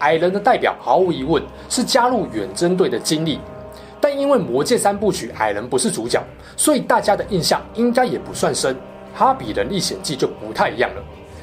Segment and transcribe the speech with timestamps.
[0.00, 3.38] 矮人的代表毫无疑问是加入远征队的经历，
[4.00, 6.22] 但因为魔戒三部曲矮人不是主角，
[6.56, 8.76] 所以大家的印象应该也不算深。
[9.14, 11.02] 哈比人历险记就不太一样了，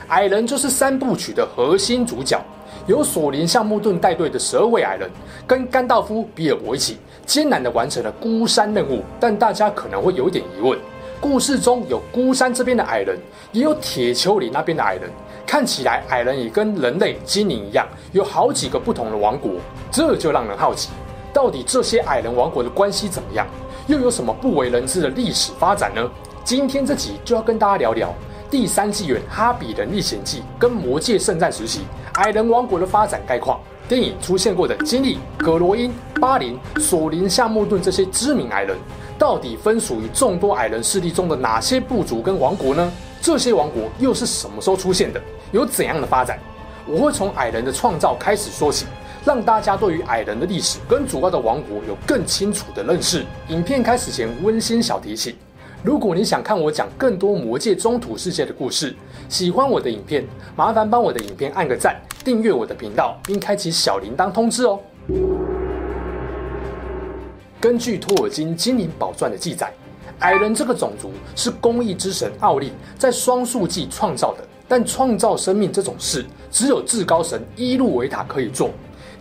[0.10, 2.38] 矮人就是三部曲的核心主角，
[2.86, 5.10] 由索林橡木盾带队的十二位矮人
[5.48, 9.02] 跟甘道夫、比尔博一起艰难地完成了孤山任务。
[9.20, 10.78] 但大家可能会有点疑问：
[11.22, 13.18] 故事中有孤山这边的矮人，
[13.54, 15.10] 也有铁丘陵那边的矮人。
[15.52, 19.52] 看起来矮人也跟人类、精灵一样，有好几个不同的王国，
[19.92, 20.92] 这就让人好奇，
[21.34, 23.46] 到底这些矮人王国的关系怎么样，
[23.86, 26.10] 又有什么不为人知的历史发展呢？
[26.46, 28.14] 今天这集就要跟大家聊聊
[28.50, 31.80] 第三纪元《哈比人历险记》跟《魔戒圣战时期》
[32.14, 33.60] 矮人王国的发展概况。
[33.90, 38.78] 电影出现过的金历、葛罗因、巴林、索林夏木顿这些知名矮人，
[39.20, 42.90] 到底分属于众多矮人势力中的哪些部族跟王国呢？
[43.22, 45.22] 这些王国又是什么时候出现的？
[45.52, 46.40] 有怎样的发展？
[46.88, 48.86] 我会从矮人的创造开始说起，
[49.26, 53.26] 让大家对于矮人的历史跟主要的王国有更清楚的认识。
[53.50, 55.36] 影片开始前，温馨小提醒：
[55.84, 58.96] 如果你想看我讲更多魔界中土世界的故事，
[59.30, 64.80] 喜欢我的影片，麻烦帮我的影片按个赞，订阅我的频道，并开启小铃铛通知哦。
[67.60, 69.72] 根据托尔金《精灵宝钻》的记载。
[70.20, 78.70] 矮人这个种族是公义之神奥利在双树纪创造的，但创造生命这种事只有至高神伊路维塔可以做，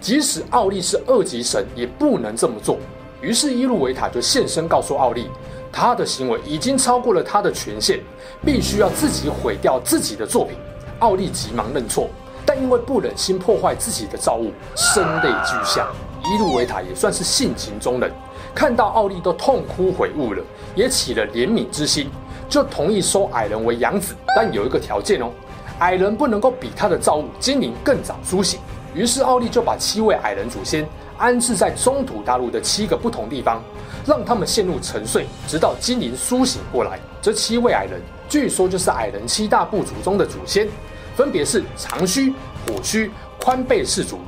[0.00, 2.78] 即使奥利是二级神也不能这么做。
[3.20, 5.26] 于是伊路维塔就现身告诉奥利，
[5.72, 7.98] 他的行为已经超过了他的权限，
[8.44, 10.56] 必须要自己毁掉自己的作品。
[11.00, 12.08] 奥利急忙认错，
[12.46, 15.88] 但因为不忍心破坏自己的造物，声泪俱下。
[16.32, 18.08] 伊路维塔也算是性情中人。
[18.54, 20.40] 看到奥利都痛哭悔悟了，
[20.76, 22.08] 也起了怜悯之心，
[22.50, 25.30] 就同意收矮人为养子，但有一个条件哦，
[25.78, 28.58] 矮人不能够比他的造物精灵更早苏醒。
[28.92, 30.84] 于是奥利就把七位矮人祖先
[31.16, 33.62] 安置在中土大陆的七个不同地方，
[34.04, 36.98] 让他们陷入沉睡，直到精灵苏醒过来。
[37.22, 40.68] 这七位矮人，据说就是矮人七大部族中的祖先，
[41.14, 42.32] 分别是长须、
[42.66, 43.08] 火须、
[43.40, 44.18] 宽背氏族。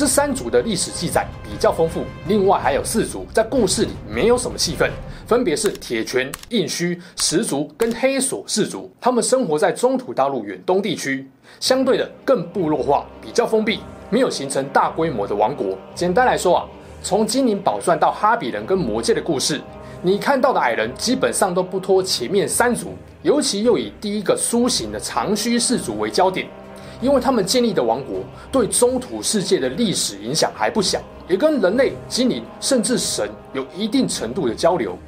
[0.00, 4.90] 这三族的历史记载比较丰富，另外还有四族在故事里没有什么戏份，
[5.26, 8.90] 分别是铁拳、硬须、石族跟黑索氏族。
[8.98, 11.28] 他们生活在中土大陆远东地区，
[11.60, 15.76] 相对的更部落化，比较封闭，没有形成大规模的王国。
[15.94, 16.64] 简单来说啊，
[17.02, 19.60] 从精灵宝钻到哈比人跟魔戒的故事，
[20.00, 26.48] 你看到的矮人基本上都不脱前面三族，尤其又以第一个苏醒的长须氏族为焦点。
[27.00, 28.16] 因为他们建立的王国
[28.52, 34.98] 对中土世界的历史影响还不小，也跟人类、精灵甚至神有一定程度的交流。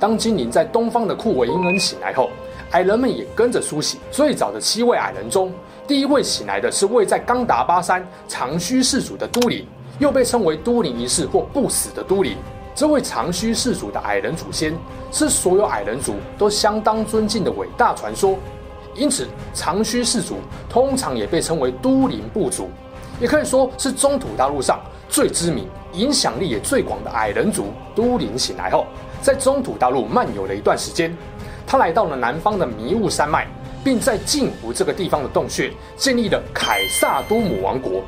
[0.00, 2.30] 当精灵在东方的库维因恩醒来后，
[2.70, 3.98] 矮人们也跟着苏醒。
[4.10, 5.52] 最早的七位矮人中，
[5.86, 9.66] 第一位醒来的是位在冈达巴山长须氏族的都灵，
[9.98, 12.36] 又被称为都灵一世或不死的都灵。
[12.74, 14.72] 这位长须氏族的矮人祖先，
[15.10, 18.38] 是所有矮人族都相当尊敬的伟大传说。
[18.98, 20.38] 因此，长须氏族
[20.68, 22.68] 通常也被称为都灵部族，
[23.20, 27.66] 也可以说是中土大陆上最知名、影响力也最广的矮人族。
[27.94, 28.86] 都灵醒来后，
[29.22, 31.16] 在中土大陆漫游了一段时间，
[31.64, 33.46] 他来到了南方的迷雾山脉，
[33.84, 38.02] 并在镜湖这个地方的洞穴建立了凯撒都姆王国，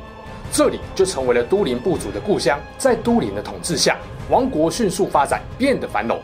[0.51, 2.59] 这里就成为了都灵部族的故乡。
[2.77, 3.97] 在都灵的统治下，
[4.29, 6.19] 王国迅速发展，变得繁荣。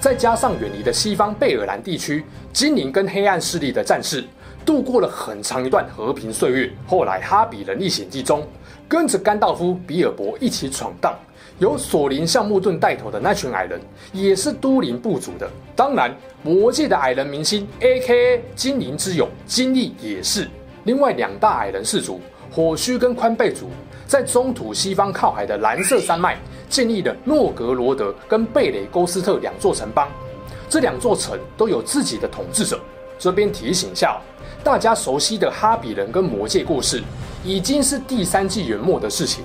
[0.00, 4.24] 再加上远离的西方贝尔兰地区，精灵跟黑暗势力的战士
[4.64, 6.70] 度过了很长一段和平岁月。
[6.86, 8.46] 后来《哈比人历险记》中，
[8.86, 11.18] 跟着甘道夫、比尔博一起闯荡，
[11.58, 13.80] 由索林橡木盾带头的那群矮人，
[14.12, 15.50] 也是都灵部族的。
[15.74, 16.14] 当然，
[16.44, 18.44] 魔界的矮人明星 A.K.A.
[18.54, 20.48] 精灵之友金历也是。
[20.84, 22.20] 另外两大矮人氏族
[22.52, 23.68] 火须跟宽背族，
[24.08, 26.36] 在中土西方靠海的蓝色山脉。
[26.68, 30.06] 建立了诺格罗德跟贝雷沟斯特两座城邦，
[30.68, 32.78] 这两座城都有自己的统治者。
[33.18, 34.20] 这边提醒下，
[34.62, 37.02] 大家熟悉的哈比人跟魔戒故事，
[37.42, 39.42] 已经是第三纪元末的事情，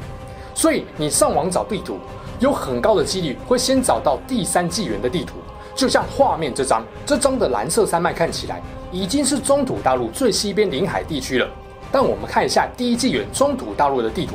[0.54, 1.98] 所以你上网找地图，
[2.42, 5.36] 有很高的几率会先找到第三纪元的地图。
[5.74, 8.62] 就像画面这张，这张的蓝色山脉看起来
[8.92, 11.50] 已经是中土大陆最西边临海地区了。
[11.90, 14.34] 但我们看一下第一纪元中土大陆的地图，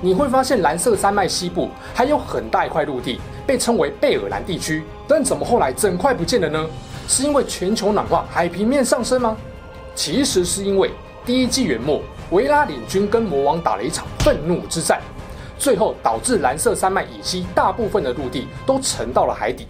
[0.00, 4.84] 你会发现蓝色山脉西部还有很大一块陆地，被称为贝尔兰地区。
[5.08, 6.66] 但怎么后来整块不见了呢？
[7.08, 9.36] 是因为全球暖化，海平面上升吗？
[9.94, 10.90] 其实是因为
[11.24, 12.00] 第一纪元末，
[12.30, 15.00] 维拉领军跟魔王打了一场愤怒之战，
[15.58, 19.66] 最后导致蓝色山脉以西大部分的陆地都沉到了海底，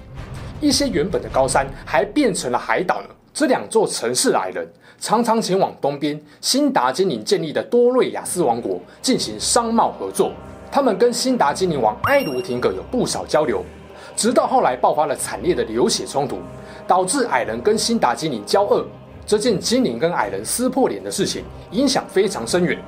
[0.61, 3.08] 一些原本的高山还变成了海岛呢。
[3.32, 4.69] 这两座城市的矮人
[5.00, 10.31] 常常前往东边辛达精灵建立的多瑞亚斯王国进行商贸合作，
[10.70, 13.64] 他们跟辛达精灵王埃卢廷格有不少交流，
[14.14, 16.37] 直到后来爆发了惨烈的流血冲突，
[16.87, 18.87] 导致矮人跟辛达精灵交恶。
[19.25, 22.79] 这件精灵跟矮人撕破脸的事情影响非常深远。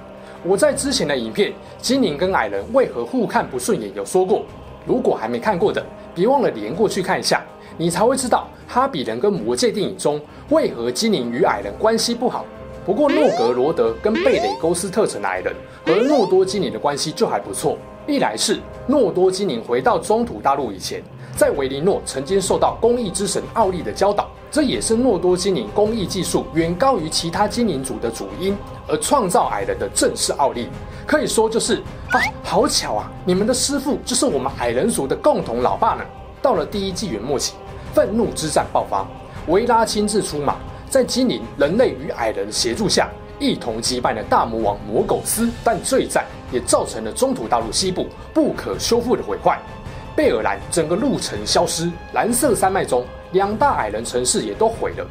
[0.44, 1.50] 我在之前的影片
[1.81, 4.44] 《精灵跟矮人为何互看不顺眼》有说过，
[4.85, 5.82] 如果还没看过的，
[6.14, 7.43] 别忘了连过去看一下，
[7.77, 10.21] 你才会知道哈比人跟魔戒电影中
[10.51, 12.45] 为何精灵与矮人关系不好。
[12.85, 15.55] 不过诺格罗德跟贝雷勾斯特城的矮人
[15.87, 17.79] 和诺多精灵的关系就还不错。
[18.07, 18.59] 一来是
[18.89, 21.01] 诺多精灵回到中土大陆以前，
[21.37, 24.29] 在维林诺曾经受到公义之神奥利的教导。
[24.51, 28.55] 这也是诺多精灵工艺技术远高于其他精灵族的主因，
[28.87, 30.67] 而创造矮人的正是奥利，
[31.07, 31.77] 可以说就是
[32.11, 33.11] 啊，好巧啊！
[33.25, 36.05] 你们的师傅就是我们矮人族的共同老爸呢。
[36.43, 37.55] 到了第一纪元末期，
[37.94, 39.06] 愤怒之战爆发，
[39.49, 40.56] 维拉亲自出马，
[40.89, 43.09] 在精灵、人类与矮人的协助下，
[43.39, 45.49] 一同击败了大魔王魔苟斯。
[45.62, 49.59] 但罪战也造成了中土大陆西部不可修复的毁坏，
[50.17, 53.05] 贝尔兰整个陆程消失，蓝色山脉中。
[53.33, 55.06] 两大矮人城市也都毁了，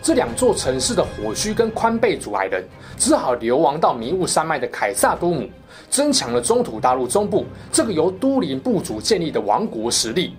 [0.00, 2.64] 这两座城市的火须跟宽背族矮人
[2.96, 5.48] 只好流亡到迷雾山脉的凯萨多姆，
[5.90, 10.36] 增强了中土大陆中部这个由都灵部族建立的王国实力。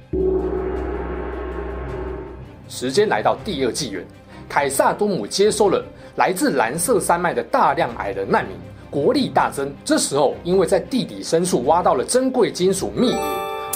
[2.76, 4.06] 时间来到第二纪元，
[4.50, 5.82] 凯萨多姆接收了
[6.18, 8.54] 来自蓝色山脉的大量矮人难民，
[8.90, 9.74] 国力大增。
[9.86, 13.18] 这时候，因为在地底深处挖到了珍贵金属秘银，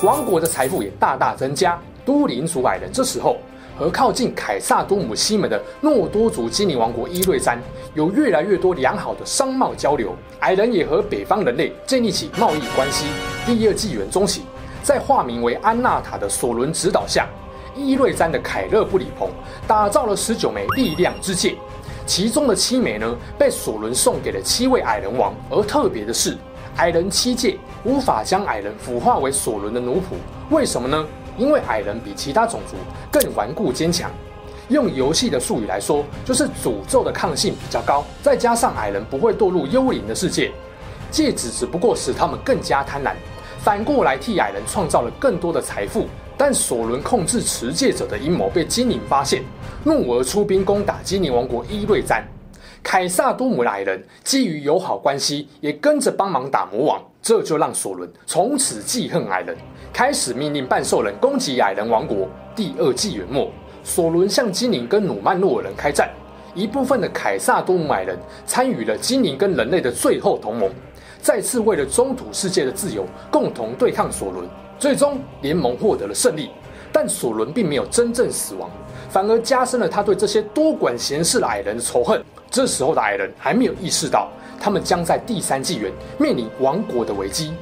[0.03, 1.79] 王国的财富也大大增加。
[2.03, 3.37] 都灵族矮人这时候。
[3.77, 7.57] 和靠近凯萨多姆西门的诺多族精灵王国伊瑞山
[7.93, 13.05] 有越来越多良好的商贸交流，矮人也和北方人类建立起贸易关系。
[13.45, 14.41] 第二纪元中期，
[14.83, 17.25] 在化名为安纳塔的索伦指导下，
[17.75, 19.29] 伊瑞山的凯勒布里鹏
[19.67, 21.55] 打造了十九枚力量之戒，
[22.05, 25.33] 其中的七枚呢被索伦送给了七位矮人王。
[25.49, 26.37] 而特别的是，
[26.77, 30.15] 矮人七戒无法将矮人腐化为索伦的奴仆，
[30.49, 31.05] 为什么呢？
[31.37, 32.75] 因为矮人比其他种族
[33.09, 34.11] 更顽固坚强，
[34.67, 38.03] 用游戏的术语来说，就是诅咒的抗性比较高。
[38.21, 40.51] 再加上矮人不会堕入幽灵的世界，
[41.09, 43.13] 戒指只不过使他们更加贪婪，
[43.63, 46.07] 反过来替矮人创造了更多的财富。
[46.39, 49.43] 但索伦控制持戒者的阴谋被精灵发现，
[49.83, 52.25] 怒而出兵攻打精灵王国伊瑞詹。
[52.81, 59.53] 凯萨多姆的矮人基于友好关系，也跟着帮忙打魔王，这就让索伦从此记恨矮人。
[59.91, 62.25] 开始命令半兽人攻击矮人王国。
[62.55, 63.51] 第二纪元末，
[63.83, 66.09] 索伦向精灵跟努曼诺尔人开战，
[66.55, 70.71] 一部分的凯萨多姆矮人参与了精灵跟人类的最后同盟，
[71.21, 74.47] 再次为了中土世界的自由共同对抗索伦。
[74.79, 76.49] 最终联盟获得了胜利，
[76.89, 78.69] 但索伦并没有真正死亡，
[79.09, 82.23] 反而加深了他对这些多管闲事的矮人的仇恨。
[82.49, 87.53] 这时候的矮人还没有意识到，他们将在第三纪元面临亡国的危机。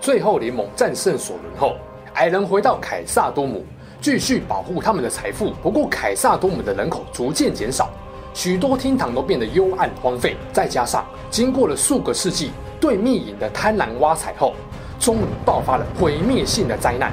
[0.00, 1.76] 最后联盟战胜索伦后，
[2.14, 3.64] 矮人回到凯萨多姆，
[4.00, 5.50] 继续保护他们的财富。
[5.60, 7.90] 不过凯撒多姆的人口逐渐减少，
[8.38, 10.36] 许多厅堂都变得幽暗荒废。
[10.52, 14.54] 再加上经过了数个世纪对秘银的贪婪挖采后，
[15.00, 17.12] 终于爆发了毁灭性的灾难。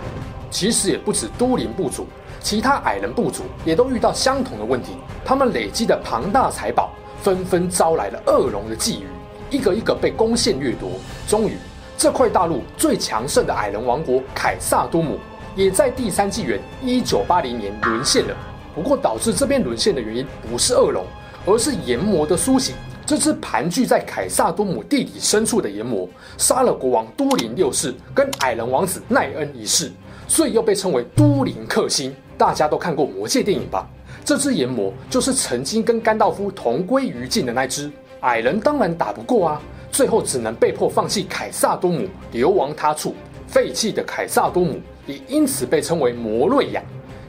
[0.51, 2.05] 其实也不止都灵部族，
[2.41, 4.91] 其他矮人部族也都遇到相同的问题。
[5.25, 6.91] 他们累积的庞大财宝
[7.23, 9.01] 纷纷招来了恶龙的觊觎，
[9.49, 10.91] 一个一个被攻陷掠夺。
[11.27, 11.57] 终于。
[11.97, 15.17] 这块大陆最强盛的矮人王国凯撒多姆，
[15.55, 18.35] 也在第三纪元一九八零年沦陷了。
[18.75, 21.05] 不过，导致这边沦陷的原因不是恶龙，
[21.45, 22.75] 而是炎魔的苏醒。
[23.05, 29.91] 这只盘踞在凯萨多姆地底深处的炎魔，杀了国王都灵六世跟矮人王子奈恩一世，
[30.27, 32.13] 所以又被称为都灵克星。
[32.37, 33.87] 大家都看过魔戒电影吧？
[34.25, 37.89] 这只炎魔就是曾经跟甘道夫同归于尽的那只。
[38.21, 39.61] 矮人当然打不过啊。
[39.91, 43.15] 最后只能被迫放弃凯萨多姆，流亡他处。
[43.47, 46.83] 废弃的凯萨多姆也因此被称为摩瑞亚，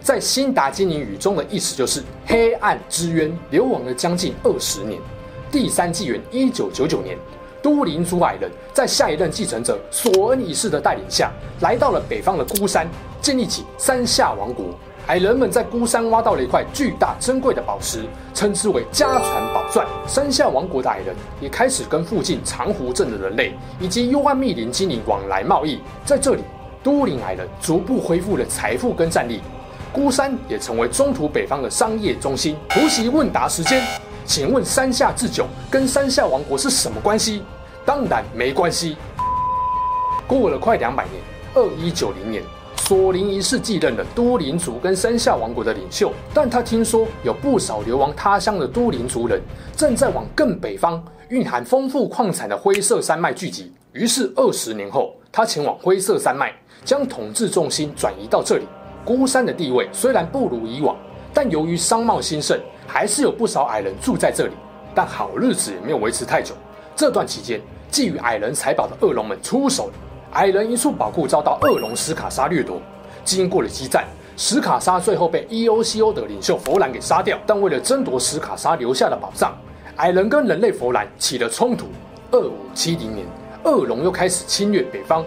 [0.06, 3.36] 在辛达精灵语中的意思就是黑暗之渊。
[3.50, 5.00] 流亡了将近二十年。
[5.50, 7.18] 第三纪元一九九九年，
[7.60, 12.86] 都灵族矮人在下一任继承者索恩一世的带领下，来到了北方的孤山，
[13.20, 14.66] 建立起三下王国。
[15.08, 19.84] 矮人们在孤山挖到了一块巨大珍贵的宝石，称之为家传宝钻。
[20.06, 25.80] 山下王国的矮人也开始跟附近长湖镇的人类以及幽暗密林精灵往来贸易。
[26.04, 26.42] 在这里，
[26.80, 29.40] 都灵矮人逐步恢复了财富跟战力，
[29.92, 32.56] 孤山也成为中土北方的商业中心。
[32.68, 33.82] 突袭问答时间，
[34.24, 37.42] 请问山下智久跟山下王国是什么关系？
[37.84, 38.96] 当然没关系。
[40.26, 41.22] 过了快两百年，
[41.54, 42.42] 二一九零年。
[42.76, 49.40] 索林一世继任了都灵族跟山下王国的领袖，但他听说有不少流亡他乡的都灵族人
[49.76, 53.72] 正在往更北方、蕴含丰富矿产的灰色山脉聚集。
[53.92, 56.52] 于是二十年后，他前往灰色山脉，
[56.84, 58.66] 将统治重心转移到这里。
[59.06, 60.96] 孤山的地位虽然不如以往，
[61.32, 62.58] 但由于商贸兴盛，
[62.88, 64.52] 还是有不少矮人住在这里。
[64.92, 66.56] 但好日子也没有维持太久。
[66.96, 67.60] 这段期间，
[67.92, 69.92] 觊觎矮人财宝的恶龙们出手了。
[70.32, 72.80] 矮人一处宝库遭到恶龙史卡沙掠夺，
[73.24, 74.04] 经过了激战，
[74.36, 77.38] 史卡沙最后被 EOCO 的领袖佛兰给杀掉。
[77.46, 79.54] 但为了争夺史卡莎留下的宝藏，
[79.96, 81.86] 矮人跟人类佛兰起了冲突。
[82.32, 83.24] 二五七零年，
[83.62, 85.24] 恶龙又开始侵略北方。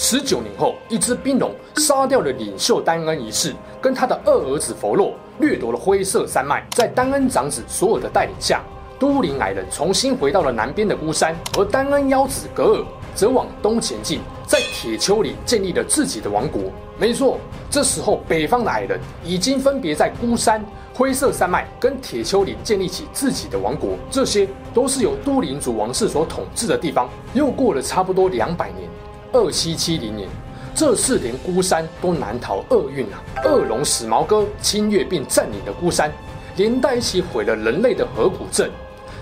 [0.00, 6.64] 十九年后，一只冰龙杀掉了领袖丹恩一世，跟他的二儿子弗洛，掠夺了灰色山脉。
[6.70, 8.62] 在丹恩长子索尔的带领下，
[8.96, 14.20] 都灵矮人重新回到了南边的孤山，而丹恩幺子格尔则往东前进。
[14.46, 16.62] 在铁丘陵建立了自己的王国。
[16.96, 17.36] 没错，
[17.68, 20.64] 这时候北方的矮人已经分别在孤山、
[20.94, 27.10] 灰色山脉跟铁丘陵建立起自己的王国，这些都是由都灵族王室所统治的地方。
[27.34, 28.88] 又过了差不多两百年，
[29.32, 30.28] 二七七零年，
[30.74, 33.22] 这次连孤山都难逃厄运啊！
[33.44, 36.10] 恶龙史矛哥侵略并占领了孤山，
[36.56, 38.70] 连带一起毁了人类的河谷镇。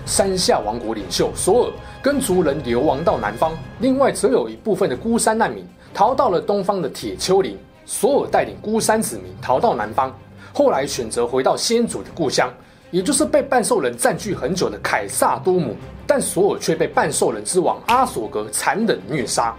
[0.05, 7.57] 山下王国领袖索尔跟族人流亡到南方，另外则有一部分的孤山难民逃到了东方的铁丘陵。
[7.85, 10.13] 索尔带领孤山子民逃到南方，
[10.53, 12.53] 后来选择回到先祖的故乡，
[12.91, 15.75] 也就是被半兽人占据很久的凯撒都姆。
[16.05, 19.53] 但索尔却被半兽人之王阿索格残忍虐杀。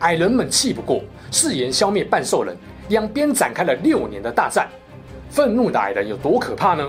[0.00, 1.00] 矮人们气不过，
[1.30, 2.56] 誓言消灭半兽人，
[2.88, 4.68] 两边展开了六年的大战。
[5.30, 6.86] 愤怒的矮人有多可怕呢？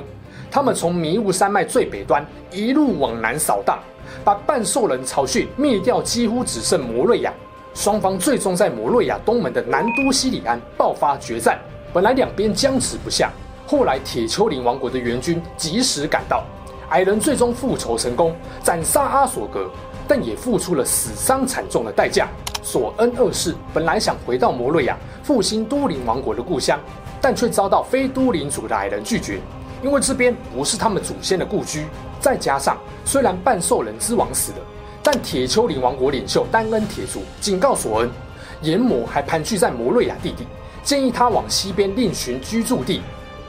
[0.50, 3.80] 他们从迷雾山脉最北端一路往南扫荡，
[4.24, 7.34] 把半兽人巢穴灭掉，几乎只剩摩瑞亚。
[7.74, 11.60] 双方最终在摩瑞亚东门的南都西里安爆发决战。
[11.94, 13.32] 本来两边僵持不下，
[13.66, 16.44] 后来铁丘陵王国的援军及时赶到，
[16.90, 19.70] 矮人最终复仇成功，斩杀阿索格，
[20.08, 22.30] 但也付出了死伤惨重的代价。
[22.64, 26.80] 索恩二世本来想回到摩瑞亚复兴都灵王国的故乡，
[27.22, 29.40] 但却遭到非都灵族的矮人拒绝。
[29.84, 31.86] 因为这边不是他们祖先的故居，
[32.20, 34.58] 再加上虽然半兽人之王死了，
[35.04, 38.10] 但铁丘陵王国领袖丹恩铁族警告索恩，
[38.62, 40.48] 炎魔还盘踞在摩瑞亚地底，
[40.84, 43.02] 建议他往西边另寻居住地。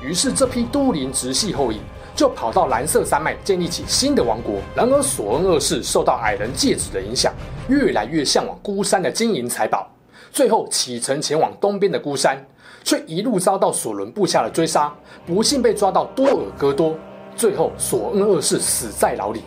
[0.03, 1.81] 于是这批都灵直系后裔
[2.19, 4.57] 就跑到蓝色山脉建立起新的王国。
[4.75, 7.33] 然而索恩二世受到矮人戒指的影响，
[7.69, 9.89] 越来越向往孤山的金银财宝，
[10.33, 12.45] 最后启程前往东边的孤山。
[12.83, 14.93] 却一路遭到索伦部下的追杀，
[15.27, 16.97] 不幸被抓到多尔戈多，
[17.37, 19.43] 最后索恩二世死在牢里。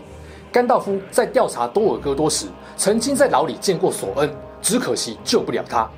[0.50, 2.46] 甘道夫在调查多尔戈多时，
[2.78, 5.90] 曾经在牢里见过索恩，只可惜救不了他。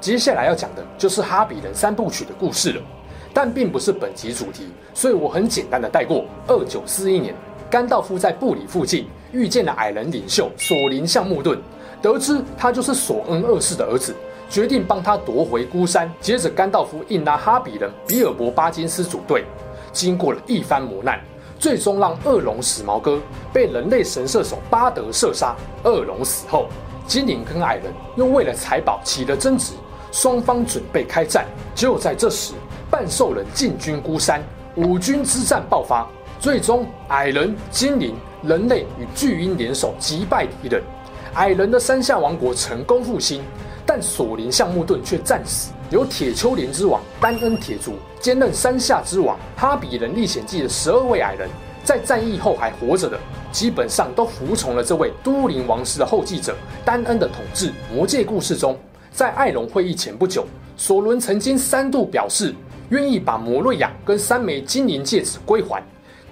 [0.00, 2.82] 接下来要讲的就是哈比人三部曲的故事了，
[3.36, 6.24] 但并不是本集主题，所以我很简单的带过。
[6.46, 7.34] 二九四一年，
[7.68, 11.60] 甘道夫在布里附近遇见了矮人领袖索林橡木盾，
[12.00, 14.16] 得知他就是索恩二世的儿子。
[14.48, 16.10] 决定帮他夺回孤山。
[16.18, 19.44] 接着，甘道夫硬拉哈比人比尔博巴金斯组队，
[19.92, 21.20] 经过了一番磨难，
[21.58, 23.20] 最终让恶龙史矛哥
[23.52, 25.54] 被人类神射手巴德射杀。
[25.84, 26.68] 恶龙死后，
[27.06, 29.74] 精灵跟矮人又为了财宝起了争执，
[30.10, 31.44] 双方准备开战。
[31.74, 32.54] 就在这时，
[32.96, 34.42] 半兽人进军孤山，
[34.74, 36.08] 五军之战爆发，
[36.40, 40.82] 最终矮人、精灵、人类与巨鹰联手击败敌人，
[41.34, 43.42] 矮人的山下王国成功复兴。
[43.84, 49.36] 但索林橡木盾却战死，由铁丘陵之王丹恩铁族兼任山下之王。
[49.58, 51.50] 哈比人历险记的十二位矮人，
[51.84, 53.20] 在战役后还活着的，
[53.52, 57.70] 基本上都服从了这位都灵王室的后继者丹恩的统治。
[57.94, 58.74] 魔戒故事中，
[59.12, 60.46] 在艾隆会议前不久，
[60.78, 62.54] 索伦曾经三度表示
[62.90, 65.82] 愿意把摩瑞亚跟三枚精灵戒指归还。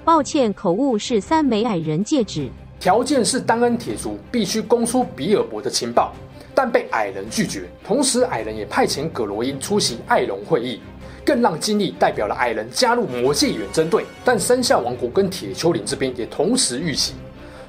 [0.05, 2.49] 抱歉，口误，是三枚矮人戒指。
[2.79, 6.13] 条件是丹恩铁族必须供出比尔博的情报。
[6.57, 10.81] 但被矮人拒绝，同时矮人也派遣葛罗因出席艾隆会议，
[11.25, 14.05] 更让金利代表了矮人加入魔界远征队。
[14.25, 17.15] 但山下王国跟铁丘陵这边也同时遇袭，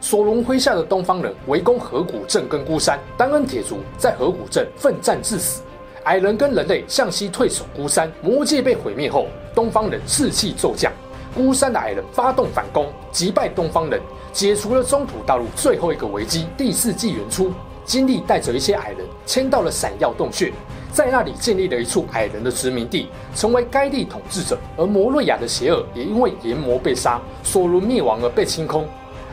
[0.02, 5.64] 索隆麾下的东方人围攻河谷镇跟孤山，丹恩铁族在河谷镇奋战致死，
[6.06, 10.92] 矮人跟人类向西退守孤山，魔界被毁灭后，东方人士气骤降，
[11.34, 14.00] 孤山的矮人发动反攻，击败东方人，
[14.32, 16.46] 解除了中土大陆最后一个危机。
[16.56, 17.52] 第四纪元初，
[17.86, 20.54] 金历带着一些矮人迁到了闪耀洞穴，
[20.94, 24.60] 在那里建立了一处矮人的殖民地，成为该地统治者。
[24.78, 28.88] 而摩瑞亚的邪恶也因为炎魔被杀，索伦灭亡而被清空。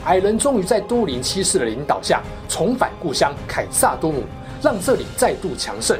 [0.06, 4.22] 矮人终于在都灵七世的领导下重返故乡凯萨多姆，
[4.62, 5.98] 让这里再度强盛。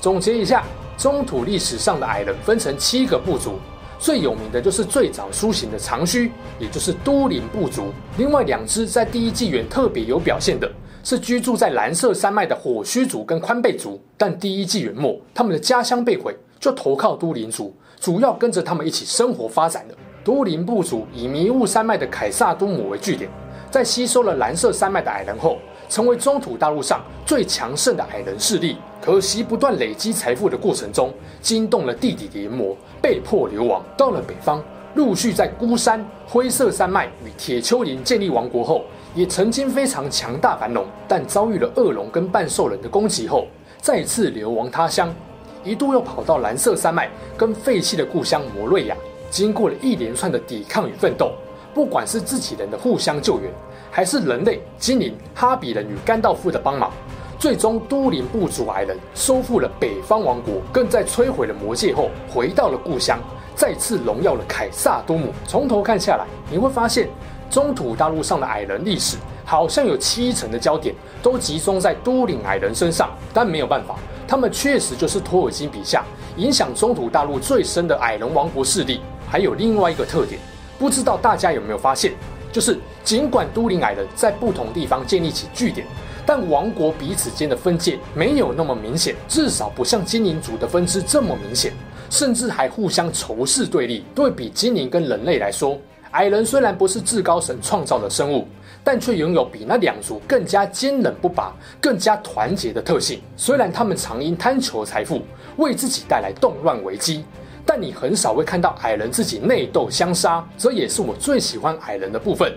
[0.00, 0.64] 总结一下，
[0.96, 3.58] 中土历史上的矮人分成七个部族，
[3.98, 7.92] 最有名的就是最早苏醒的长须，也就是都灵部族。
[8.16, 10.70] 另外两支在第一纪元特别有表现的
[11.02, 19.94] 是居住在蓝色山脉的火须族跟宽背族，但第一纪元末他们的家乡被毁，就投靠都灵族，主要跟着他们一起生活发展了。
[20.22, 23.28] 都灵部族以迷雾山脉的凯萨都姆为据点，
[23.68, 28.76] 在吸收了蓝色山脉的矮人后，成为中土大陆上最强盛的矮人势力。
[29.00, 34.62] 可惜不断累积财富的过程中，惊动了弟弟的炎魔，被迫流亡到了北方。
[34.94, 38.82] 陆续在孤山、灰色山脉与铁丘陵建立王国后，
[39.14, 43.46] 也曾经非常强大繁荣，但遭遇了恶龙跟半兽人的攻击后，
[43.80, 45.14] 再次流亡他乡，
[45.62, 48.96] 一度又跑到蓝色山脉跟废弃的故乡摩瑞亚。
[49.30, 51.32] 经过了一连串的抵抗与奋斗，
[51.78, 53.48] 不管是自己人的互相救援，
[53.88, 56.90] 还是人类、精灵、哈比人与甘道夫的帮忙，
[57.38, 63.16] 最终都灵部族矮人收复了北方王国，更在摧毁了魔界后回到了故乡，
[63.54, 65.32] 再次荣耀了凯萨多姆。
[65.46, 67.08] 从头看下来，你会发现
[67.48, 70.92] 中土大陆上的矮人历史好像有七成的焦点
[71.22, 73.94] 都集中在都灵矮人身上，但没有办法，
[74.26, 76.02] 他们确实就是托尔金笔下
[76.38, 79.00] 影响中土大陆最深的矮人王国势力。
[79.30, 80.40] 还有另外一个特点，
[80.78, 82.12] 不知道大家有没有发现，
[82.52, 85.86] 就是尽管都灵矮人在不同地方建立起据点，
[86.24, 91.72] 但王国彼此间的分界没有那么明显，至少不像精灵族的分支这么明显，
[92.10, 94.04] 甚至还互相仇视对立。
[94.14, 95.78] 对比精灵跟人类来说，
[96.12, 98.46] 矮人虽然不是至高神创造的生物，
[98.84, 103.20] 但却拥有比那两族更加坚韧不拔、更加团结的特性。
[103.36, 105.22] 虽然他们常因贪求财富，
[105.56, 107.24] 为自己带来动乱危机。
[107.70, 112.50] 但你很少会看到矮人自己内斗相杀，这也是我最喜欢矮人的部分。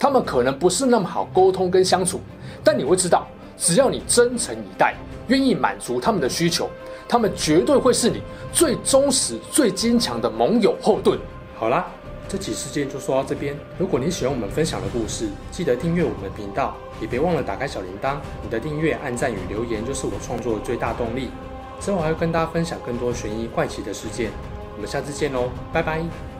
[0.00, 2.20] 他们可能不是那么好沟通跟相处，
[2.64, 3.24] 但你会知道，
[3.56, 4.96] 只要你真诚以待，
[5.28, 6.68] 愿意满足他们的需求，
[7.08, 8.20] 他们绝对会是你
[8.52, 11.16] 最忠实、最坚强的盟友后盾。
[11.54, 11.86] 好啦，
[12.28, 13.56] 这期事件就说到这边。
[13.78, 18.16] 如果你喜欢我们分享的故事，记得订阅我们的频道，也别忘了打开小铃铛。
[18.42, 21.30] 你的订阅、按赞与留言就是我创作的最大动力。
[21.80, 24.32] 之后还会跟大家分享更多悬疑怪奇的事件，
[24.78, 26.37] 我们下次见喽，拜拜。